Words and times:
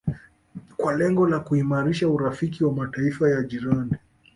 kwa 0.77 0.93
lengo 0.93 1.27
la 1.27 1.39
kuimarisha 1.39 2.07
urafiki 2.09 2.63
na 2.63 2.71
Mataifa 2.71 3.29
ya 3.29 3.43
jirani 3.43 3.95